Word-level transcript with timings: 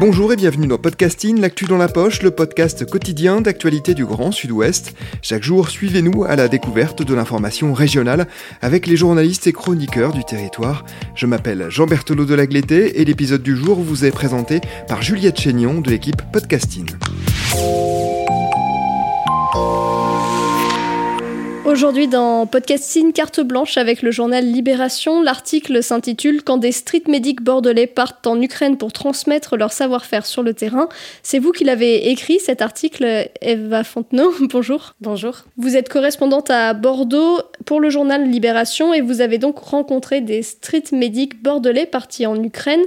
Bonjour 0.00 0.32
et 0.32 0.36
bienvenue 0.36 0.66
dans 0.66 0.78
Podcasting, 0.78 1.42
l'actu 1.42 1.66
dans 1.66 1.76
la 1.76 1.86
poche, 1.86 2.22
le 2.22 2.30
podcast 2.30 2.88
quotidien 2.88 3.42
d'actualité 3.42 3.92
du 3.92 4.06
Grand 4.06 4.32
Sud-Ouest. 4.32 4.94
Chaque 5.20 5.42
jour, 5.42 5.68
suivez-nous 5.68 6.24
à 6.24 6.36
la 6.36 6.48
découverte 6.48 7.02
de 7.02 7.14
l'information 7.14 7.74
régionale 7.74 8.26
avec 8.62 8.86
les 8.86 8.96
journalistes 8.96 9.46
et 9.46 9.52
chroniqueurs 9.52 10.14
du 10.14 10.24
territoire. 10.24 10.86
Je 11.14 11.26
m'appelle 11.26 11.66
Jean 11.68 11.84
Berthelot 11.84 12.24
de 12.24 12.34
Lagleté 12.34 13.02
et 13.02 13.04
l'épisode 13.04 13.42
du 13.42 13.54
jour 13.54 13.78
vous 13.78 14.06
est 14.06 14.10
présenté 14.10 14.62
par 14.88 15.02
Juliette 15.02 15.38
Chénion 15.38 15.82
de 15.82 15.90
l'équipe 15.90 16.22
Podcasting. 16.32 16.86
Aujourd'hui 21.70 22.08
dans 22.08 22.46
Podcasting 22.46 23.12
Carte 23.12 23.38
Blanche 23.38 23.76
avec 23.76 24.02
le 24.02 24.10
journal 24.10 24.44
Libération, 24.44 25.22
l'article 25.22 25.84
s'intitule 25.84 26.42
Quand 26.42 26.56
des 26.56 26.72
street 26.72 27.04
medics 27.06 27.42
bordelais 27.42 27.86
partent 27.86 28.26
en 28.26 28.42
Ukraine 28.42 28.76
pour 28.76 28.92
transmettre 28.92 29.56
leur 29.56 29.70
savoir-faire 29.70 30.26
sur 30.26 30.42
le 30.42 30.52
terrain. 30.52 30.88
C'est 31.22 31.38
vous 31.38 31.52
qui 31.52 31.62
l'avez 31.62 32.10
écrit 32.10 32.40
cet 32.40 32.60
article, 32.60 33.28
Eva 33.40 33.84
Fontenot. 33.84 34.32
Bonjour. 34.50 34.96
Bonjour. 35.00 35.44
Vous 35.58 35.76
êtes 35.76 35.88
correspondante 35.88 36.50
à 36.50 36.74
Bordeaux 36.74 37.38
pour 37.66 37.78
le 37.78 37.88
journal 37.88 38.28
Libération 38.28 38.92
et 38.92 39.00
vous 39.00 39.20
avez 39.20 39.38
donc 39.38 39.58
rencontré 39.58 40.20
des 40.20 40.42
street 40.42 40.86
medics 40.90 41.40
bordelais 41.40 41.86
partis 41.86 42.26
en 42.26 42.42
Ukraine. 42.42 42.82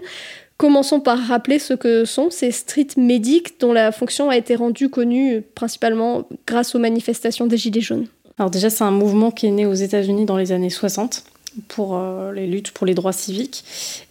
Commençons 0.57 0.99
par 0.99 1.19
rappeler 1.19 1.57
ce 1.57 1.73
que 1.73 2.03
sont 2.03 2.29
ces 2.29 2.51
street 2.51 2.87
medics 2.97 3.61
dont 3.61 3.71
la 3.71 3.93
fonction 3.93 4.29
a 4.29 4.35
été 4.35 4.57
rendue 4.57 4.89
connue 4.89 5.41
principalement 5.55 6.27
grâce 6.45 6.75
aux 6.75 6.79
manifestations 6.79 7.47
des 7.47 7.55
Gilets 7.55 7.79
jaunes. 7.79 8.07
Alors 8.43 8.51
déjà, 8.51 8.69
c'est 8.69 8.83
un 8.83 8.91
mouvement 8.91 9.31
qui 9.31 9.45
est 9.45 9.51
né 9.51 9.65
aux 9.65 9.73
États-Unis 9.73 10.25
dans 10.25 10.35
les 10.35 10.51
années 10.51 10.69
60 10.69 11.23
pour 11.69 11.95
euh, 11.95 12.33
les 12.33 12.45
luttes 12.45 12.71
pour 12.71 12.85
les 12.85 12.93
droits 12.93 13.13
civiques. 13.13 13.63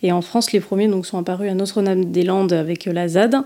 Et 0.03 0.11
en 0.11 0.23
France, 0.23 0.53
les 0.53 0.61
premiers 0.61 0.89
donc, 0.89 1.05
sont 1.05 1.19
apparus 1.19 1.51
à 1.51 1.55
Notre-Dame-des-Landes 1.55 2.55
avec 2.55 2.87
euh, 2.87 2.95
la 2.95 3.09
ZAD. 3.09 3.37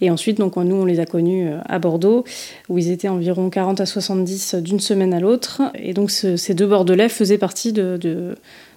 Et 0.00 0.10
ensuite, 0.10 0.38
donc, 0.38 0.56
nous, 0.56 0.74
on 0.74 0.84
les 0.84 0.98
a 0.98 1.06
connus 1.06 1.46
euh, 1.46 1.58
à 1.66 1.78
Bordeaux, 1.78 2.24
où 2.68 2.76
ils 2.76 2.90
étaient 2.90 3.06
environ 3.06 3.50
40 3.50 3.80
à 3.82 3.86
70 3.86 4.56
d'une 4.56 4.80
semaine 4.80 5.14
à 5.14 5.20
l'autre. 5.20 5.62
Et 5.76 5.94
donc, 5.94 6.10
ce, 6.10 6.36
ces 6.36 6.54
deux 6.54 6.66
Bordelais 6.66 7.08
faisaient 7.08 7.38
partie 7.38 7.72
de 7.72 8.34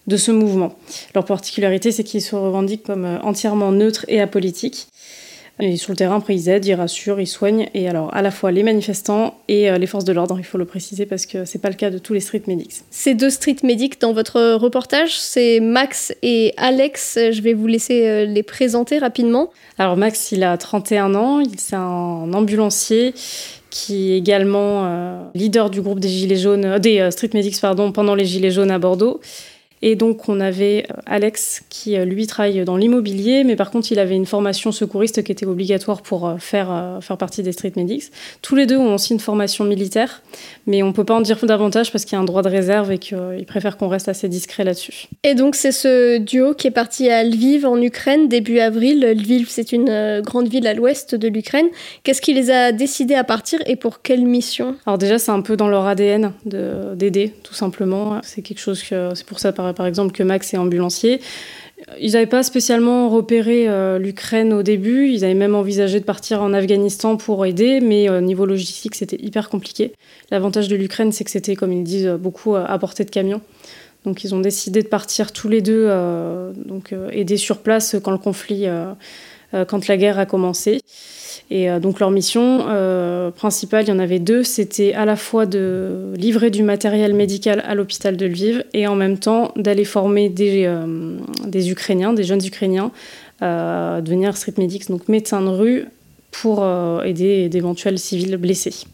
ce 0.07 0.31
mouvement. 0.31 0.75
Leur 1.15 1.25
particularité, 1.25 1.91
c'est 1.91 2.03
qu'ils 2.03 2.21
se 2.21 2.35
revendiquent 2.35 2.83
comme 2.83 3.19
entièrement 3.23 3.71
neutres 3.71 4.05
et 4.07 4.21
apolitiques. 4.21 4.89
Et 5.59 5.77
sur 5.77 5.91
le 5.91 5.95
terrain, 5.95 6.17
après, 6.17 6.35
ils 6.35 6.49
aident, 6.49 6.65
ils 6.65 6.73
rassurent, 6.73 7.21
ils 7.21 7.27
soignent. 7.27 7.69
Et 7.73 7.87
alors, 7.87 8.13
à 8.13 8.21
la 8.21 8.31
fois 8.31 8.51
les 8.51 8.61
manifestants 8.61 9.35
et 9.47 9.69
euh, 9.69 9.77
les 9.77 9.87
forces 9.87 10.03
de 10.03 10.11
l'ordre, 10.11 10.37
il 10.37 10.43
faut 10.43 10.57
le 10.57 10.65
préciser 10.65 11.05
parce 11.05 11.25
que 11.25 11.45
c'est 11.45 11.59
pas 11.59 11.69
le 11.69 11.75
cas 11.75 11.89
de 11.89 11.97
tous 11.97 12.13
les 12.13 12.19
street 12.19 12.43
medics. 12.47 12.81
Ces 12.91 13.13
deux 13.13 13.29
street 13.29 13.57
medics 13.63 14.01
dans 14.01 14.11
votre 14.11 14.55
reportage, 14.55 15.17
c'est 15.17 15.61
Max 15.61 16.13
et 16.23 16.53
Alex. 16.57 17.17
Je 17.31 17.41
vais 17.41 17.53
vous 17.53 17.67
laisser 17.67 18.05
euh, 18.05 18.25
les 18.25 18.43
présenter 18.43 18.97
rapidement. 18.97 19.49
Alors, 19.77 19.95
Max, 19.95 20.33
il 20.33 20.43
a 20.43 20.57
31 20.57 21.15
ans, 21.15 21.41
c'est 21.57 21.77
un 21.77 22.33
ambulancier 22.33 23.13
qui 23.69 24.11
est 24.13 24.17
également 24.17 24.85
euh, 24.85 25.21
leader 25.35 25.69
du 25.69 25.81
groupe 25.81 25.99
des 25.99 26.09
Gilets 26.09 26.37
jaunes, 26.37 26.79
des 26.79 27.09
street 27.11 27.31
medics 27.33 27.59
pardon, 27.61 27.93
pendant 27.93 28.15
les 28.15 28.25
Gilets 28.25 28.51
jaunes 28.51 28.71
à 28.71 28.79
Bordeaux. 28.79 29.21
Et 29.81 29.95
donc, 29.95 30.29
on 30.29 30.39
avait 30.39 30.87
Alex 31.05 31.63
qui, 31.69 31.95
lui, 31.97 32.25
travaille 32.27 32.63
dans 32.65 32.77
l'immobilier, 32.77 33.43
mais 33.43 33.55
par 33.55 33.71
contre, 33.71 33.91
il 33.91 33.99
avait 33.99 34.15
une 34.15 34.25
formation 34.25 34.71
secouriste 34.71 35.23
qui 35.23 35.31
était 35.31 35.45
obligatoire 35.45 36.01
pour 36.01 36.33
faire, 36.39 36.99
faire 37.01 37.17
partie 37.17 37.43
des 37.43 37.51
street 37.51 37.73
medics. 37.75 38.05
Tous 38.41 38.55
les 38.55 38.65
deux 38.65 38.77
ont 38.77 38.95
aussi 38.95 39.13
une 39.13 39.19
formation 39.19 39.63
militaire, 39.63 40.23
mais 40.65 40.81
on 40.81 40.87
ne 40.87 40.91
peut 40.91 41.03
pas 41.03 41.13
en 41.13 41.21
dire 41.21 41.45
davantage 41.45 41.91
parce 41.91 42.05
qu'il 42.05 42.13
y 42.13 42.15
a 42.15 42.21
un 42.21 42.25
droit 42.25 42.41
de 42.41 42.49
réserve 42.49 42.91
et 42.91 42.97
qu'ils 42.97 43.45
préfèrent 43.45 43.77
qu'on 43.77 43.89
reste 43.89 44.09
assez 44.09 44.27
discret 44.29 44.63
là-dessus. 44.63 45.07
Et 45.23 45.35
donc, 45.35 45.55
c'est 45.55 45.71
ce 45.71 46.17
duo 46.17 46.53
qui 46.55 46.67
est 46.67 46.71
parti 46.71 47.09
à 47.09 47.23
Lviv, 47.23 47.65
en 47.65 47.79
Ukraine, 47.79 48.27
début 48.27 48.59
avril. 48.59 49.01
Lviv, 49.01 49.47
c'est 49.49 49.71
une 49.71 50.21
grande 50.21 50.47
ville 50.47 50.65
à 50.65 50.73
l'ouest 50.73 51.13
de 51.13 51.27
l'Ukraine. 51.27 51.67
Qu'est-ce 52.03 52.21
qui 52.21 52.33
les 52.33 52.49
a 52.49 52.71
décidés 52.71 53.15
à 53.15 53.23
partir 53.23 53.59
et 53.67 53.75
pour 53.75 54.01
quelle 54.01 54.25
mission? 54.25 54.77
Alors 54.85 54.97
déjà, 54.97 55.19
c'est 55.19 55.31
un 55.31 55.41
peu 55.41 55.57
dans 55.57 55.67
leur 55.67 55.85
ADN 55.85 56.31
d'aider, 56.45 57.33
tout 57.43 57.53
simplement. 57.53 58.19
C'est 58.23 58.41
quelque 58.41 58.59
chose 58.59 58.81
que... 58.81 59.11
C'est 59.13 59.25
pour 59.25 59.39
ça, 59.39 59.51
par 59.51 59.64
par 59.73 59.85
exemple, 59.85 60.11
que 60.11 60.23
Max 60.23 60.53
est 60.53 60.57
ambulancier. 60.57 61.21
Ils 61.99 62.13
n'avaient 62.13 62.25
pas 62.25 62.41
spécialement 62.41 63.09
repéré 63.09 63.67
euh, 63.67 63.99
l'Ukraine 63.99 64.53
au 64.53 64.63
début. 64.63 65.09
Ils 65.09 65.25
avaient 65.25 65.33
même 65.33 65.55
envisagé 65.55 65.99
de 65.99 66.05
partir 66.05 66.41
en 66.41 66.53
Afghanistan 66.53 67.17
pour 67.17 67.45
aider, 67.45 67.81
mais 67.81 68.09
au 68.09 68.13
euh, 68.13 68.21
niveau 68.21 68.45
logistique, 68.45 68.95
c'était 68.95 69.21
hyper 69.21 69.49
compliqué. 69.49 69.93
L'avantage 70.31 70.67
de 70.67 70.75
l'Ukraine, 70.75 71.11
c'est 71.11 71.23
que 71.25 71.31
c'était, 71.31 71.55
comme 71.55 71.73
ils 71.73 71.83
disent, 71.83 72.07
beaucoup 72.19 72.55
à 72.55 72.79
portée 72.79 73.03
de 73.03 73.11
camion. 73.11 73.41
Donc 74.05 74.23
ils 74.23 74.33
ont 74.33 74.39
décidé 74.39 74.83
de 74.83 74.87
partir 74.87 75.31
tous 75.31 75.49
les 75.49 75.61
deux, 75.61 75.87
euh, 75.89 76.51
donc 76.55 76.93
aider 77.11 77.37
sur 77.37 77.57
place 77.57 77.95
quand 78.01 78.11
le 78.11 78.19
conflit, 78.19 78.67
quand 79.51 79.87
la 79.87 79.97
guerre 79.97 80.19
a 80.19 80.25
commencé. 80.25 80.79
Et 81.51 81.69
euh, 81.69 81.79
donc 81.79 81.99
leur 81.99 82.11
mission 82.11 82.65
euh, 82.67 83.31
principale, 83.31 83.85
il 83.85 83.89
y 83.89 83.91
en 83.91 83.99
avait 83.99 84.19
deux, 84.19 84.43
c'était 84.43 84.93
à 84.93 85.05
la 85.05 85.15
fois 85.15 85.45
de 85.45 86.13
livrer 86.17 86.49
du 86.49 86.63
matériel 86.63 87.13
médical 87.13 87.63
à 87.67 87.75
l'hôpital 87.75 88.17
de 88.17 88.25
Lviv 88.25 88.63
et 88.73 88.87
en 88.87 88.95
même 88.95 89.17
temps 89.17 89.51
d'aller 89.55 89.85
former 89.85 90.29
des, 90.29 90.65
euh, 90.65 91.17
Ukrainiens, 91.53 92.13
des 92.13 92.23
jeunes 92.23 92.45
Ukrainiens, 92.45 92.91
à 93.41 93.99
devenir 94.01 94.37
street 94.37 94.53
medics, 94.57 94.89
donc 94.89 95.07
médecins 95.09 95.41
de 95.41 95.49
rue, 95.49 95.85
pour 96.31 96.65
aider 97.05 97.47
d'éventuels 97.47 97.97
civils 97.97 98.35
blessés. 98.35 98.85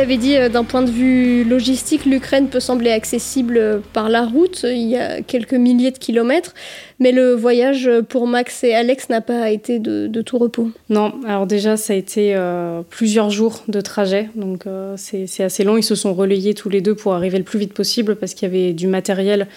L'avez 0.00 0.16
dit, 0.16 0.36
euh, 0.36 0.48
d'un 0.48 0.64
point 0.64 0.80
de 0.80 0.90
vue 0.90 1.44
logistique, 1.44 2.06
l'Ukraine 2.06 2.48
peut 2.48 2.60
sembler 2.60 2.90
accessible 2.90 3.82
par 3.92 4.08
la 4.08 4.24
route. 4.24 4.62
Il 4.64 4.88
y 4.88 4.96
a 4.96 5.20
quelques 5.20 5.52
milliers 5.52 5.90
de 5.90 5.98
kilomètres. 5.98 6.54
Mais 7.00 7.12
le 7.12 7.32
voyage 7.32 7.90
pour 8.10 8.26
Max 8.26 8.62
et 8.62 8.74
Alex 8.74 9.08
n'a 9.08 9.22
pas 9.22 9.50
été 9.50 9.78
de, 9.78 10.20
tout 10.20 10.36
repos. 10.36 10.70
Non, 10.90 11.14
alors 11.26 11.46
déjà, 11.46 11.78
ça 11.78 11.94
a 11.94 11.96
été 11.96 12.34
euh, 12.34 12.82
plusieurs 12.88 13.30
jours 13.30 13.62
de 13.68 13.80
trajet. 13.80 14.28
Donc 14.34 14.66
euh, 14.66 14.94
c'est 14.96 15.42
assez 15.42 15.64
long. 15.64 15.78
Ils 15.78 15.82
se 15.82 15.94
sont 15.94 16.12
relayés 16.12 16.54
tous 16.54 16.68
les 16.68 16.80
deux 16.80 16.94
pour 16.94 17.14
arriver 17.14 17.38
le 17.38 17.44
plus 17.44 17.58
vite 17.58 17.72
possible 17.72 18.16
parce 18.16 18.34
qu'il 18.34 18.48
y 18.48 18.50
avait 18.50 18.72
du 18.72 18.86
matériel 18.86 19.48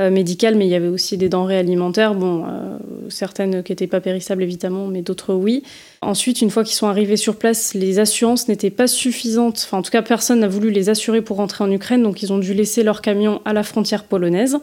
euh, 0.00 0.10
médical, 0.10 0.54
mais 0.54 0.66
il 0.66 0.70
y 0.70 0.74
avait 0.74 0.88
aussi 0.88 1.16
des 1.16 1.28
denrées 1.28 1.58
alimentaires. 1.58 2.14
Bon, 2.14 2.44
euh, 2.44 2.78
certaines 3.08 3.62
qui 3.62 3.72
n'étaient 3.72 3.86
pas 3.86 4.00
périssables 4.00 4.42
évidemment, 4.42 4.86
mais 4.86 5.02
d'autres 5.02 5.34
oui. 5.34 5.62
Ensuite, 6.00 6.40
une 6.40 6.50
fois 6.50 6.64
qu'ils 6.64 6.74
sont 6.74 6.88
arrivés 6.88 7.16
sur 7.16 7.36
place, 7.36 7.74
les 7.74 7.98
assurances 7.98 8.48
n'étaient 8.48 8.70
pas 8.70 8.86
suffisantes. 8.86 9.62
Enfin, 9.66 9.78
en 9.78 9.82
tout 9.82 9.90
cas, 9.90 10.02
personne 10.02 10.40
n'a 10.40 10.48
voulu 10.48 10.70
les 10.70 10.88
assurer 10.88 11.22
pour 11.22 11.36
rentrer 11.36 11.62
en 11.62 11.70
Ukraine, 11.70 12.02
donc 12.02 12.22
ils 12.22 12.32
ont 12.32 12.38
dû 12.38 12.54
laisser 12.54 12.82
leur 12.82 13.02
camion 13.02 13.40
à 13.44 13.52
la 13.52 13.62
frontière 13.62 14.04
polonaise. 14.04 14.58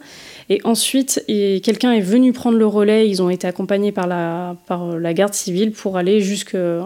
Et 0.50 0.60
ensuite, 0.64 1.24
quelqu'un 1.28 1.92
est 1.92 2.00
venu 2.00 2.29
venu 2.30 2.32
prendre 2.32 2.58
le 2.58 2.66
relais. 2.66 3.08
Ils 3.08 3.22
ont 3.22 3.30
été 3.30 3.46
accompagnés 3.46 3.92
par 3.92 4.06
la, 4.06 4.56
par 4.66 4.98
la 4.98 5.14
garde 5.14 5.34
civile 5.34 5.72
pour 5.72 5.96
aller 5.96 6.20
jusqu'à 6.20 6.56
euh, 6.56 6.82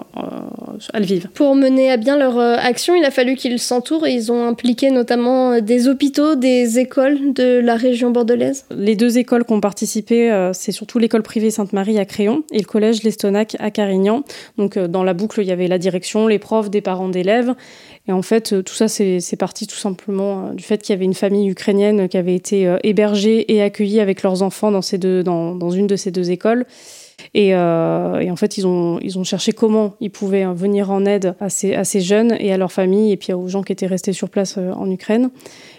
Lviv. 0.94 1.28
Pour 1.34 1.54
mener 1.54 1.90
à 1.90 1.96
bien 1.96 2.16
leur 2.16 2.38
euh, 2.38 2.56
action, 2.58 2.94
il 2.94 3.04
a 3.04 3.10
fallu 3.10 3.34
qu'ils 3.34 3.58
s'entourent 3.58 4.06
et 4.06 4.12
ils 4.12 4.32
ont 4.32 4.46
impliqué 4.46 4.90
notamment 4.90 5.52
euh, 5.52 5.60
des 5.60 5.88
hôpitaux, 5.88 6.34
des 6.34 6.78
écoles 6.78 7.32
de 7.32 7.58
la 7.58 7.76
région 7.76 8.10
bordelaise. 8.10 8.64
Les 8.70 8.96
deux 8.96 9.18
écoles 9.18 9.44
qui 9.44 9.52
ont 9.52 9.60
participé, 9.60 10.50
c'est 10.52 10.72
surtout 10.72 10.98
l'école 10.98 11.22
privée 11.22 11.50
Sainte-Marie 11.50 11.98
à 11.98 12.04
Créon 12.04 12.44
et 12.52 12.58
le 12.58 12.64
collège 12.64 13.02
L'Estonac 13.02 13.56
à 13.58 13.70
Carignan. 13.70 14.24
Donc 14.58 14.78
dans 14.78 15.02
la 15.02 15.14
boucle, 15.14 15.40
il 15.40 15.46
y 15.46 15.52
avait 15.52 15.68
la 15.68 15.78
direction, 15.78 16.26
les 16.26 16.38
profs, 16.38 16.70
des 16.70 16.80
parents 16.80 17.08
d'élèves. 17.08 17.54
Et 18.06 18.12
en 18.12 18.22
fait, 18.22 18.62
tout 18.64 18.74
ça, 18.74 18.86
c'est 18.86 19.36
parti 19.38 19.66
tout 19.66 19.76
simplement 19.76 20.52
du 20.52 20.62
fait 20.62 20.82
qu'il 20.82 20.92
y 20.92 20.96
avait 20.96 21.06
une 21.06 21.14
famille 21.14 21.48
ukrainienne 21.48 22.06
qui 22.08 22.18
avait 22.18 22.34
été 22.34 22.76
hébergée 22.82 23.50
et 23.54 23.62
accueillie 23.62 24.00
avec 24.00 24.22
leurs 24.22 24.42
enfants 24.42 24.70
dans, 24.70 24.80
une 24.82 25.86
de 25.86 25.96
ces 25.96 26.10
deux 26.10 26.30
écoles. 26.30 26.66
Et, 27.32 27.54
euh, 27.54 28.30
en 28.30 28.36
fait, 28.36 28.58
ils 28.58 28.66
ont, 28.66 29.24
cherché 29.24 29.52
comment 29.52 29.94
ils 30.00 30.10
pouvaient 30.10 30.44
venir 30.52 30.90
en 30.90 31.06
aide 31.06 31.34
à 31.40 31.48
ces, 31.48 32.00
jeunes 32.00 32.36
et 32.38 32.52
à 32.52 32.58
leurs 32.58 32.72
familles, 32.72 33.12
et 33.12 33.16
puis 33.16 33.32
aux 33.32 33.48
gens 33.48 33.62
qui 33.62 33.72
étaient 33.72 33.86
restés 33.86 34.12
sur 34.12 34.28
place 34.28 34.56
euh, 34.58 34.72
en 34.72 34.90
Ukraine. 34.90 35.30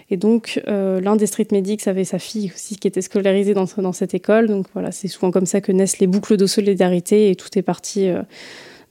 Et 0.09 0.17
donc, 0.17 0.61
euh, 0.67 1.01
l'un 1.01 1.15
des 1.15 1.25
street 1.27 1.47
medics 1.51 1.87
avait 1.87 2.03
sa 2.03 2.19
fille 2.19 2.51
aussi 2.53 2.77
qui 2.77 2.87
était 2.87 3.01
scolarisée 3.01 3.53
dans 3.53 3.93
cette 3.93 4.13
école. 4.13 4.47
Donc 4.47 4.67
voilà, 4.73 4.91
c'est 4.91 5.07
souvent 5.07 5.31
comme 5.31 5.45
ça 5.45 5.61
que 5.61 5.71
naissent 5.71 5.99
les 5.99 6.07
boucles 6.07 6.37
de 6.37 6.45
solidarité, 6.45 7.29
et 7.29 7.35
tout 7.35 7.57
est 7.57 7.63
parti 7.63 8.09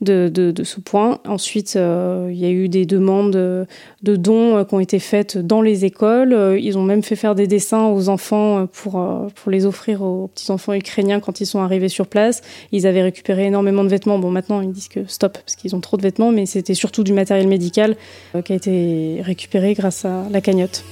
de, 0.01 0.53
ce 0.63 0.79
point. 0.79 1.19
Ensuite, 1.27 1.75
euh, 1.75 2.29
il 2.31 2.37
y 2.37 2.45
a 2.45 2.49
eu 2.49 2.69
des 2.69 2.85
demandes 2.85 3.31
de 3.31 4.15
dons 4.15 4.57
euh, 4.57 4.63
qui 4.63 4.73
ont 4.73 4.79
été 4.79 4.99
faites 4.99 5.37
dans 5.37 5.61
les 5.61 5.85
écoles. 5.85 6.33
Euh, 6.33 6.59
ils 6.59 6.77
ont 6.77 6.83
même 6.83 7.03
fait 7.03 7.15
faire 7.15 7.35
des 7.35 7.47
dessins 7.47 7.87
aux 7.87 8.09
enfants 8.09 8.67
pour, 8.67 9.01
les 9.47 9.65
offrir 9.65 10.01
aux 10.01 10.27
petits-enfants 10.27 10.73
ukrainiens 10.73 11.19
quand 11.19 11.39
ils 11.39 11.45
sont 11.45 11.59
arrivés 11.59 11.89
sur 11.89 12.07
place. 12.07 12.41
Ils 12.71 12.87
avaient 12.87 13.03
récupéré 13.03 13.45
énormément 13.45 13.83
de 13.83 13.89
vêtements. 13.89 14.19
Bon, 14.19 14.31
maintenant, 14.31 14.61
ils 14.61 14.71
disent 14.71 14.87
que 14.87 15.05
stop, 15.07 15.37
parce 15.37 15.55
qu'ils 15.55 15.75
ont 15.75 15.81
trop 15.81 15.97
de 15.97 16.01
vêtements, 16.01 16.31
mais 16.31 16.45
c'était 16.45 16.73
surtout 16.73 17.03
du 17.03 17.13
matériel 17.13 17.47
médical 17.47 17.95
qui 18.43 18.53
a 18.53 18.55
été 18.55 19.21
récupéré 19.21 19.73
grâce 19.73 20.05
à 20.05 20.23
la 20.31 20.41
cagnotte. 20.41 20.83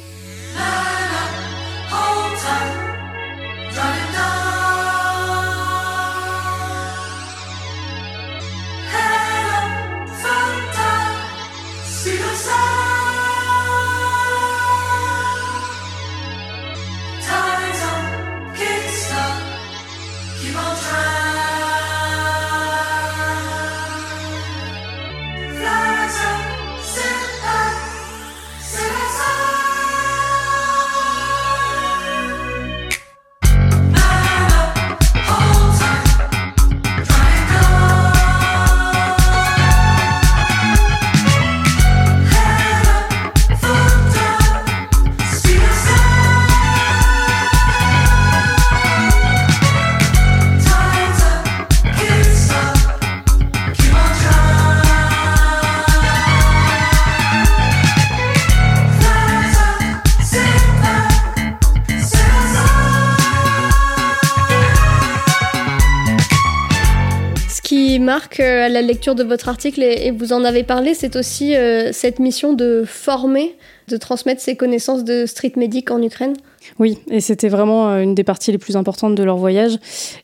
Euh, 68.39 68.65
à 68.65 68.69
la 68.69 68.81
lecture 68.81 69.15
de 69.15 69.23
votre 69.23 69.49
article, 69.49 69.81
et, 69.81 70.11
vous 70.11 70.33
en 70.33 70.43
avez 70.43 70.63
parlé, 70.63 70.93
c'est 70.93 71.15
aussi 71.15 71.55
euh, 71.55 71.91
cette 71.91 72.19
mission 72.19 72.53
de 72.53 72.83
former, 72.85 73.55
de 73.87 73.97
transmettre 73.97 74.41
ces 74.41 74.55
connaissances 74.55 75.03
de 75.03 75.25
street 75.25 75.53
medic 75.55 75.91
en 75.91 76.01
Ukraine. 76.01 76.35
Oui, 76.79 76.99
et 77.09 77.19
c'était 77.19 77.49
vraiment 77.49 77.89
euh, 77.89 78.01
une 78.01 78.15
des 78.15 78.23
parties 78.23 78.51
les 78.51 78.57
plus 78.57 78.77
importantes 78.77 79.15
de 79.15 79.23
leur 79.23 79.37
voyage 79.37 79.77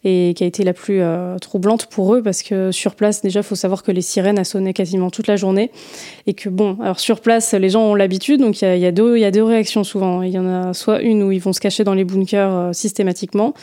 et 0.04 0.34
qui 0.36 0.44
a 0.44 0.48
été 0.48 0.64
la 0.64 0.74
plus 0.74 1.02
troublante 1.42 1.88
pour 1.88 2.14
eux 2.14 2.22
parce 2.22 2.44
que 2.44 2.72
sur 2.72 2.96
place, 2.96 3.22
déjà, 3.22 3.42
il 3.42 3.44
faut 3.44 3.56
savoir 3.56 3.84
que 3.84 3.92
les 3.92 4.02
sirènes 4.02 4.40
a 4.40 4.44
sonné 4.44 4.74
quasiment 4.74 5.10
toute 5.10 5.28
la 5.28 5.36
journée 5.36 5.72
et 6.28 6.34
que 6.34 6.50
bon, 6.50 6.78
alors 6.82 7.00
sur 7.00 7.22
place, 7.22 7.54
les 7.54 7.70
gens 7.70 7.84
ont 7.84 7.96
l'habitude, 7.96 8.42
donc 8.42 8.62
il 8.62 8.76
y, 8.76 8.80
y, 8.80 8.86
a 8.86 8.92
deux, 8.92 9.44
réactions 9.44 9.84
souvent. 9.84 10.22
Il 10.22 10.32
y 10.32 10.40
en 10.40 10.48
a 10.48 10.74
soit 10.74 11.02
une 11.02 11.24
où 11.24 11.32
ils 11.32 11.42
vont 11.42 11.54
se 11.54 11.60
cacher 11.60 11.84
dans 11.84 11.94
les 11.94 12.04
bunkers 12.04 12.74
systématiquement, 12.74 13.54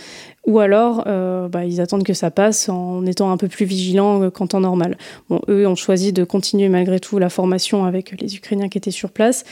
ou 0.47 0.61
alors 0.61 1.05
euh, 1.07 1.49
bah, 1.49 1.65
ils 1.65 1.81
attendent 1.81 2.05
que 2.05 2.15
ça 2.15 2.31
passe 2.31 2.69
en 2.69 3.05
étant 3.05 3.31
un 3.31 3.37
peu 3.37 3.49
plus 3.49 3.67
vigilants 3.67 4.31
qu'en 4.31 4.47
temps 4.47 4.61
normal. 4.61 4.97
Bon, 5.29 5.41
eux 5.49 5.67
ont 5.67 5.75
choisi 5.75 6.13
de 6.13 6.25
continuer 6.25 6.69
malgré 6.69 7.01
tout 7.01 7.19
la 7.19 7.29
formation 7.29 7.85
avec 7.85 8.21
les 8.21 8.37
Ukrainiens 8.37 8.69
qui 8.69 8.79
étaient 8.79 8.91
sur 8.93 9.11
place. 9.11 9.45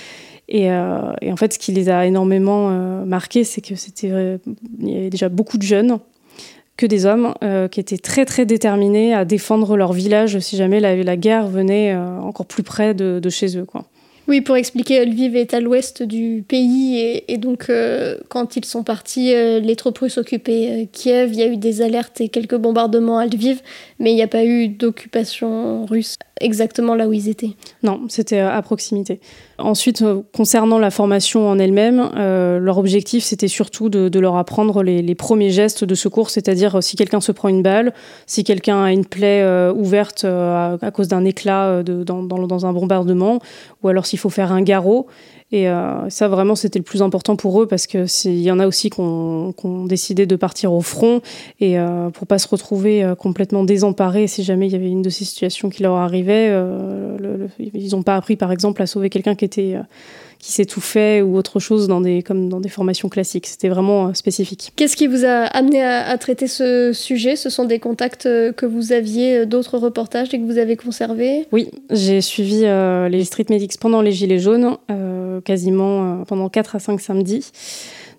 Et, 0.48 0.70
euh, 0.70 1.12
en 1.22 1.36
fait, 1.36 1.54
ce 1.54 1.58
qui 1.58 1.72
les 1.72 1.88
a 1.88 2.06
énormément 2.06 2.68
euh, 2.70 3.04
marqués, 3.04 3.44
c'est 3.44 3.60
que 3.60 3.74
c'était 3.74 4.38
il 4.78 4.88
y 4.88 4.96
avait 4.96 5.10
déjà 5.10 5.28
beaucoup 5.28 5.58
de 5.58 5.62
jeunes, 5.62 5.98
que 6.76 6.86
des 6.86 7.06
hommes, 7.06 7.34
qui 7.70 7.78
étaient 7.78 7.98
très 7.98 8.24
très 8.24 8.46
déterminés 8.46 9.14
à 9.14 9.24
défendre 9.24 9.76
leur 9.76 9.92
village 9.92 10.40
si 10.40 10.56
jamais 10.56 10.80
la, 10.80 11.16
guerre 11.16 11.46
venait 11.46 11.94
encore 11.94 12.46
plus 12.46 12.64
près 12.64 12.94
de, 12.94 13.20
de 13.20 13.30
chez 13.30 13.56
eux, 13.56 13.64
quoi. 13.64 13.84
Oui, 14.26 14.40
pour 14.40 14.56
expliquer, 14.56 15.04
Lviv 15.04 15.36
est 15.36 15.52
à 15.52 15.60
l'ouest 15.60 16.02
du 16.02 16.44
pays 16.48 17.22
et, 17.28 17.36
donc 17.36 17.66
euh, 17.68 18.16
quand 18.30 18.56
ils 18.56 18.64
sont 18.64 18.82
partis, 18.82 19.34
euh, 19.34 19.60
les 19.60 19.76
troupes 19.76 19.98
russes 19.98 20.16
occupaient 20.16 20.68
euh, 20.70 20.86
Kiev, 20.90 21.30
il 21.32 21.38
y 21.38 21.42
a 21.42 21.46
eu 21.46 21.58
des 21.58 21.82
alertes 21.82 22.22
et 22.22 22.30
quelques 22.30 22.56
bombardements 22.56 23.18
à 23.18 23.26
Lviv, 23.26 23.60
mais 23.98 24.12
il 24.12 24.14
n'y 24.14 24.22
a 24.22 24.28
pas 24.28 24.44
eu 24.44 24.68
d'occupation 24.68 25.84
russe 25.84 26.16
exactement 26.40 26.94
là 26.94 27.06
où 27.06 27.12
ils 27.12 27.28
étaient. 27.28 27.50
Non, 27.82 28.00
c'était 28.08 28.40
à 28.40 28.60
proximité. 28.62 29.20
Ensuite, 29.58 30.02
concernant 30.34 30.78
la 30.78 30.90
formation 30.90 31.48
en 31.48 31.60
elle-même, 31.60 32.10
leur 32.16 32.78
objectif 32.78 33.22
c'était 33.22 33.46
surtout 33.46 33.88
de, 33.88 34.18
leur 34.18 34.36
apprendre 34.36 34.82
les, 34.82 35.14
premiers 35.14 35.50
gestes 35.50 35.84
de 35.84 35.94
secours, 35.94 36.30
c'est-à-dire 36.30 36.82
si 36.82 36.96
quelqu'un 36.96 37.20
se 37.20 37.30
prend 37.30 37.48
une 37.48 37.62
balle, 37.62 37.94
si 38.26 38.42
quelqu'un 38.42 38.82
a 38.82 38.90
une 38.90 39.04
plaie 39.04 39.46
ouverte 39.76 40.24
à, 40.24 40.90
cause 40.92 41.06
d'un 41.06 41.24
éclat 41.24 41.84
dans, 41.84 42.24
dans, 42.24 42.66
un 42.66 42.72
bombardement, 42.72 43.38
ou 43.84 43.88
alors 43.88 44.06
s'il 44.14 44.20
faut 44.20 44.30
faire 44.30 44.52
un 44.52 44.62
garrot. 44.62 45.08
Et 45.50 45.68
euh, 45.68 46.08
ça, 46.08 46.28
vraiment, 46.28 46.54
c'était 46.54 46.78
le 46.78 46.84
plus 46.84 47.02
important 47.02 47.36
pour 47.36 47.60
eux 47.60 47.66
parce 47.66 47.86
qu'il 47.86 48.40
y 48.40 48.50
en 48.50 48.60
a 48.60 48.66
aussi 48.66 48.90
qui 48.90 49.00
ont, 49.00 49.52
décidé 49.86 50.26
de 50.26 50.36
partir 50.36 50.72
au 50.72 50.80
front 50.80 51.20
et 51.60 51.78
euh, 51.78 52.10
pour 52.10 52.26
pas 52.26 52.38
se 52.38 52.48
retrouver 52.48 53.04
euh, 53.04 53.14
complètement 53.14 53.64
désemparés 53.64 54.26
si 54.26 54.42
jamais 54.42 54.66
il 54.66 54.72
y 54.72 54.76
avait 54.76 54.88
une 54.88 55.02
de 55.02 55.10
ces 55.10 55.24
situations 55.24 55.68
qui 55.68 55.82
leur 55.82 55.94
arrivait. 55.94 56.52
ils 57.58 57.90
n'ont 57.90 58.02
pas 58.02 58.16
appris, 58.16 58.36
par 58.36 58.52
exemple, 58.52 58.82
à 58.82 58.86
sauver 58.86 59.10
quelqu'un 59.10 59.34
qui 59.34 59.44
était 59.44 59.76
qui 60.38 60.52
s'étouffait 60.52 61.22
ou 61.22 61.36
autre 61.36 61.60
chose 61.60 61.88
dans 61.88 62.00
des, 62.00 62.22
comme 62.22 62.48
dans 62.48 62.60
des 62.60 62.68
formations 62.68 63.08
classiques. 63.08 63.46
C'était 63.46 63.68
vraiment 63.68 64.08
euh, 64.08 64.14
spécifique. 64.14 64.72
Qu'est-ce 64.76 64.96
qui 64.96 65.06
vous 65.06 65.24
a 65.24 65.44
amené 65.44 65.82
à, 65.82 66.16
traiter 66.18 66.46
ce 66.46 66.92
sujet? 66.92 67.36
Ce 67.36 67.50
sont 67.50 67.64
des 67.64 67.78
contacts 67.78 68.26
euh, 68.26 68.52
que 68.52 68.66
vous 68.66 68.92
aviez 68.92 69.38
euh, 69.38 69.46
d'autres 69.46 69.78
reportages 69.78 70.32
et 70.32 70.38
que 70.38 70.44
vous 70.44 70.58
avez 70.58 70.76
conservés? 70.76 71.46
Oui, 71.52 71.70
j'ai 71.90 72.20
suivi 72.20 72.62
les 72.64 73.24
Street 73.24 73.46
Medics 73.50 73.78
pendant 73.78 74.02
les 74.02 74.12
Gilets 74.12 74.38
jaunes, 74.38 74.76
quasiment 75.44 76.24
pendant 76.24 76.48
4 76.48 76.76
à 76.76 76.78
5 76.78 77.00
samedis. 77.00 77.50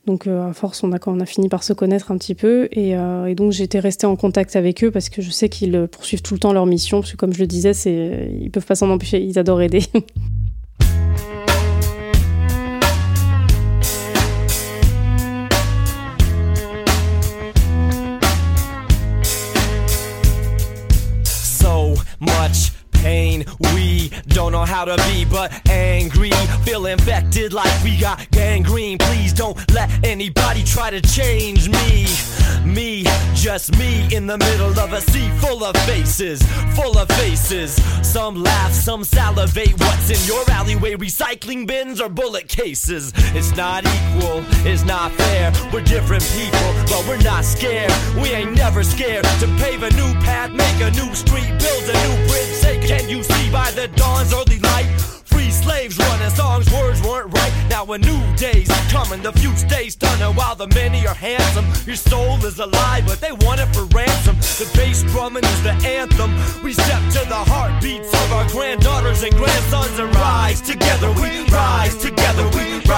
Donc 0.06 0.28
à 0.28 0.54
force, 0.54 0.84
on 0.84 0.92
a, 0.94 0.98
on 1.08 1.20
a 1.20 1.26
fini 1.26 1.50
par 1.50 1.64
se 1.64 1.74
connaître 1.74 2.12
un 2.12 2.18
petit 2.18 2.36
peu. 2.36 2.68
Et, 2.72 2.92
et 2.92 3.36
donc 3.36 3.52
j'étais 3.52 3.80
restée 3.80 4.06
en 4.06 4.16
contact 4.16 4.56
avec 4.56 4.84
eux 4.84 4.92
parce 4.92 5.10
que 5.10 5.22
je 5.22 5.32
sais 5.32 5.50
qu'ils 5.50 5.88
poursuivent 5.92 6.22
tout 6.22 6.34
le 6.34 6.40
temps 6.40 6.54
leur 6.54 6.66
mission. 6.66 7.02
Parce 7.02 7.12
que 7.12 7.18
comme 7.18 7.34
je 7.34 7.40
le 7.40 7.48
disais, 7.48 7.72
ils 8.40 8.52
peuvent 8.52 8.66
pas 8.66 8.76
s'en 8.76 8.90
empêcher, 8.90 9.22
ils 9.22 9.40
adorent 9.40 9.62
aider. 9.62 9.84
how 24.76 24.84
to 24.84 24.98
be 25.10 25.24
but 25.26 25.52
angry. 25.70 26.32
Feel 26.64 26.86
infected 26.88 27.54
like 27.54 27.72
we 27.84 27.98
got 27.98 28.30
gangrene. 28.32 28.98
Please 28.98 29.32
don't 29.32 29.58
let 29.72 29.90
anybody 30.04 30.64
try 30.64 30.90
to 30.90 31.02
change 31.02 31.70
me. 31.70 32.08
Me, 32.66 33.04
just 33.36 33.78
me 33.78 34.14
in 34.14 34.26
the 34.26 34.38
middle 34.38 34.78
of 34.80 34.92
a 34.92 35.00
sea 35.00 35.30
full 35.40 35.64
of 35.64 35.78
faces, 35.86 36.42
full 36.76 36.98
of 36.98 37.08
faces. 37.10 37.76
Some 38.02 38.44
laugh, 38.44 38.74
some 38.74 39.04
salivate. 39.04 39.80
What's 39.80 40.10
in 40.10 40.28
your 40.28 40.44
alleyway? 40.50 40.96
Recycling 40.96 41.68
bins 41.68 42.02
or 42.02 42.10
bullet 42.10 42.48
cases? 42.48 43.14
It's 43.36 43.56
not 43.56 43.86
equal, 43.86 44.44
it's 44.66 44.84
not 44.84 45.12
fair. 45.12 45.54
We're 45.72 45.84
different 45.84 46.24
people, 46.36 46.70
but 46.90 47.06
we're 47.08 47.22
not 47.22 47.46
scared. 47.46 47.94
We 48.16 48.30
ain't 48.30 48.56
never 48.56 48.84
scared 48.84 49.26
to 49.40 49.48
pave 49.60 49.84
a 49.84 49.92
new 49.92 50.12
path, 50.26 50.52
make 50.52 50.82
a 50.82 50.92
new 50.92 51.14
street, 51.14 51.48
build 51.60 51.84
a 51.84 51.94
new 52.08 52.28
bridge. 52.28 52.54
Say, 52.56 52.80
can 52.88 53.08
you 53.08 53.22
see 53.22 53.45
by 53.52 53.72
the 53.72 53.88
dawn's 53.96 54.34
early 54.34 54.60
light? 54.60 54.88
Free 55.26 55.52
slaves 55.52 55.98
running 55.98 56.30
songs, 56.30 56.72
words 56.72 57.02
weren't 57.02 57.34
right. 57.34 57.54
Now 57.70 57.84
a 57.92 57.98
new 57.98 58.22
day's 58.38 58.70
coming, 58.90 59.22
the 59.22 59.34
few 59.34 59.56
stay 59.56 59.90
stunning 59.90 60.36
while 60.36 60.56
the 60.56 60.68
many 60.68 61.06
are 61.06 61.14
handsome. 61.14 61.66
Your 61.86 61.98
soul 61.98 62.44
is 62.46 62.60
alive, 62.60 63.04
but 63.06 63.20
they 63.20 63.34
want 63.46 63.60
it 63.60 63.68
for 63.76 63.84
ransom. 63.96 64.36
The 64.62 64.72
bass 64.76 65.04
drumming 65.04 65.44
is 65.44 65.64
the 65.64 65.76
anthem. 65.86 66.32
We 66.64 66.74
step 66.74 67.04
to 67.16 67.28
the 67.28 67.44
heartbeats 67.52 68.14
of 68.14 68.32
our 68.32 68.48
granddaughters 68.50 69.24
and 69.24 69.34
grandsons 69.36 70.00
and 70.00 70.14
rise 70.16 70.62
together. 70.62 71.12
We 71.22 71.46
rise 71.52 71.98
together. 71.98 72.48
We 72.56 72.80
rise 72.86 72.95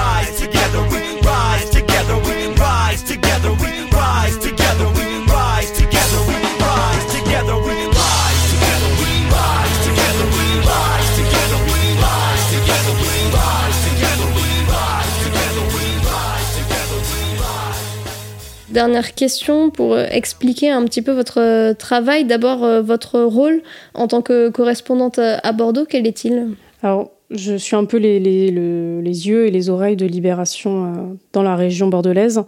Dernière 18.77 19.15
question 19.15 19.71
pour 19.71 19.93
euh, 19.95 20.05
expliquer 20.11 20.69
un 20.69 20.85
petit 20.85 21.01
peu 21.01 21.11
votre 21.11 21.41
euh, 21.41 21.73
travail. 21.73 22.25
D'abord, 22.25 22.63
euh, 22.63 22.79
votre 22.83 23.19
rôle 23.21 23.63
en 23.95 24.07
tant 24.07 24.21
que 24.21 24.49
correspondante 24.49 25.17
à 25.17 25.51
Bordeaux, 25.51 25.85
quel 25.89 26.05
est-il? 26.05 26.49
Alors, 26.83 27.09
je 27.31 27.55
suis 27.55 27.75
un 27.75 27.85
peu 27.85 27.97
les, 27.97 28.19
les- 28.19 28.51
le- 28.51 29.01
les 29.01 29.27
yeux 29.29 29.47
et 29.47 29.49
les 29.49 29.71
oreilles 29.71 29.95
de 29.95 30.05
Libération 30.05 31.17
dans 31.33 31.41
la 31.41 31.55
région 31.55 31.87
bordelaise, 31.87 32.43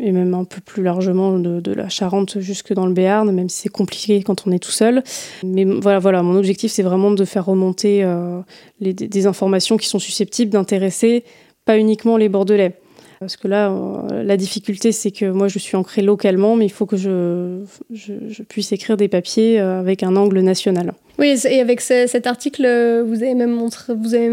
et 0.00 0.12
même 0.12 0.34
un 0.34 0.44
peu 0.44 0.60
plus 0.64 0.84
largement 0.84 1.36
de, 1.36 1.72
la 1.72 1.88
Charente 1.88 2.38
jusque 2.38 2.72
dans 2.72 2.86
le 2.86 2.92
Béarn, 2.92 3.28
même 3.32 3.48
si 3.48 3.62
c'est 3.62 3.68
compliqué 3.68 4.22
quand 4.22 4.46
on 4.46 4.52
est 4.52 4.60
tout 4.60 4.70
seul. 4.70 5.02
Mais 5.42 5.64
voilà, 5.64 5.98
voilà 5.98 6.22
mon 6.22 6.36
objectif, 6.36 6.70
c'est 6.70 6.84
vraiment 6.84 7.10
de 7.10 7.24
faire 7.24 7.44
remonter 7.44 8.08
les- 8.78 8.94
des 8.94 9.26
informations 9.26 9.78
qui 9.78 9.88
sont 9.88 9.98
susceptibles 9.98 10.52
d'intéresser 10.52 11.24
pas 11.64 11.76
uniquement 11.76 12.16
les 12.16 12.28
Bordelais. 12.28 12.76
Parce 13.20 13.36
que 13.36 13.48
là, 13.48 13.70
euh, 13.70 14.22
la 14.22 14.36
difficulté, 14.36 14.92
c'est 14.92 15.10
que 15.10 15.30
moi, 15.30 15.48
je 15.48 15.58
suis 15.58 15.76
ancrée 15.76 16.02
localement, 16.02 16.56
mais 16.56 16.66
il 16.66 16.72
faut 16.72 16.86
que 16.86 16.96
je, 16.96 17.64
je, 17.90 18.12
je 18.28 18.42
puisse 18.42 18.72
écrire 18.72 18.96
des 18.96 19.08
papiers 19.08 19.58
euh, 19.58 19.80
avec 19.80 20.02
un 20.02 20.16
angle 20.16 20.40
national. 20.40 20.92
Oui, 21.18 21.34
et 21.48 21.60
avec 21.62 21.80
ce- 21.80 22.06
cet 22.06 22.26
article, 22.26 22.66
euh, 22.66 23.02
vous 23.02 23.22
avez 23.22 23.34
même 23.34 23.58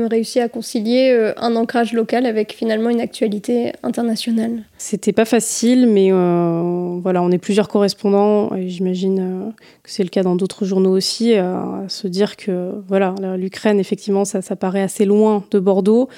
réussi 0.07 0.41
à 0.41 0.49
concilier 0.49 1.11
euh, 1.13 1.31
un 1.37 1.55
ancrage 1.55 1.93
local 1.93 2.25
avec 2.25 2.53
finalement 2.53 2.89
une 2.89 2.99
actualité 2.99 3.71
internationale. 3.83 4.63
C'était 4.77 5.13
pas 5.13 5.23
facile, 5.23 5.87
mais 5.87 6.09
euh, 6.11 6.99
voilà, 7.01 7.23
on 7.23 7.31
est 7.31 7.37
plusieurs 7.37 7.69
correspondants, 7.69 8.53
et 8.53 8.67
j'imagine 8.67 9.53
que 9.81 9.89
c'est 9.91 10.03
le 10.03 10.09
cas 10.09 10.23
dans 10.23 10.35
d'autres 10.35 10.65
journaux 10.65 10.91
aussi, 10.91 11.35
à 11.35 11.85
se 11.87 12.07
dire 12.09 12.35
que 12.35 12.71
voilà, 12.89 13.15
l'Ukraine, 13.37 13.79
effectivement, 13.79 14.25
ça, 14.25 14.41
paraît 14.57 14.81
assez 14.81 15.05
loin 15.05 15.45
de 15.51 15.59
Bordeaux, 15.59 16.09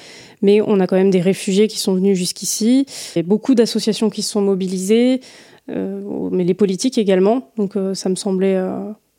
mais 0.41 0.61
on 0.61 0.79
a 0.79 0.87
quand 0.87 0.95
même 0.97 1.11
des 1.11 1.21
réfugiés 1.21 1.67
qui 1.67 1.77
sont 1.77 1.93
venus 1.93 2.17
jusqu'ici, 2.17 2.87
et 3.15 3.21
beaucoup 3.21 3.53
d'associations 3.53 4.09
qui 4.09 4.23
se 4.23 4.31
sont 4.31 4.41
mobilisées, 4.41 5.21
mais 5.67 6.43
les 6.43 6.53
politiques 6.55 6.97
également, 6.97 7.51
donc 7.57 7.73
ça 7.93 8.09
me 8.09 8.15
semblait 8.15 8.57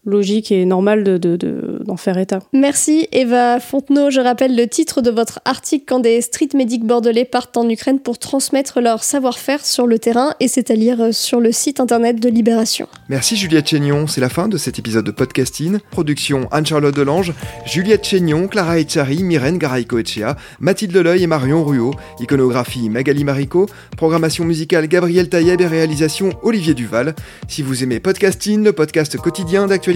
logique 0.06 0.50
et 0.52 0.64
normal 0.64 1.04
de- 1.04 1.18
de- 1.18 1.36
de- 1.36 1.82
d'en 1.84 1.96
faire 1.96 2.16
état. 2.18 2.38
Merci 2.52 3.08
Eva 3.12 3.60
Fontenot. 3.60 4.10
Je 4.10 4.20
rappelle 4.20 4.56
le 4.56 4.66
titre 4.66 5.02
de 5.02 5.10
votre 5.10 5.40
article 5.44 5.84
quand 5.86 6.00
des 6.00 6.20
street 6.20 6.48
medics 6.54 6.84
bordelais 6.84 7.24
partent 7.24 7.56
en 7.56 7.68
Ukraine 7.68 7.98
pour 8.00 8.18
transmettre 8.18 8.80
leur 8.80 9.02
savoir-faire 9.04 9.64
sur 9.64 9.86
le 9.86 9.98
terrain 9.98 10.34
et 10.40 10.48
c'est 10.48 10.70
à 10.70 10.74
lire 10.74 11.00
euh, 11.00 11.12
sur 11.12 11.40
le 11.40 11.52
site 11.52 11.80
internet 11.80 12.20
de 12.20 12.28
Libération. 12.28 12.86
Merci 13.08 13.36
Juliette 13.36 13.68
Chénion, 13.68 14.06
c'est 14.06 14.20
la 14.20 14.28
fin 14.28 14.48
de 14.48 14.56
cet 14.56 14.78
épisode 14.78 15.04
de 15.04 15.10
podcasting. 15.10 15.78
Production 15.90 16.48
Anne-Charlotte 16.52 16.94
Delange, 16.94 17.32
Juliette 17.66 18.04
Chénion, 18.06 18.46
Clara 18.48 18.78
Echari, 18.78 19.22
Myrène 19.24 19.58
Garaïco-Echea, 19.58 20.36
Mathilde 20.60 20.92
Leleuil 20.94 21.22
et 21.22 21.26
Marion 21.26 21.64
Ruot, 21.64 21.94
iconographie 22.20 22.88
Magali 22.90 23.24
Marico, 23.24 23.66
programmation 23.96 24.44
musicale 24.44 24.86
Gabriel 24.86 25.28
Taïeb 25.28 25.60
et 25.60 25.66
réalisation 25.66 26.30
Olivier 26.42 26.74
Duval. 26.74 27.14
Si 27.48 27.62
vous 27.62 27.82
aimez 27.82 27.98
podcasting, 28.00 28.62
le 28.62 28.72
podcast 28.72 29.16
quotidien 29.16 29.66
d'actualité 29.66 29.95